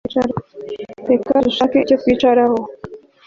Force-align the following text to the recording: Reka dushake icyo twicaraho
Reka 1.09 1.33
dushake 1.45 1.75
icyo 1.79 1.95
twicaraho 2.01 2.59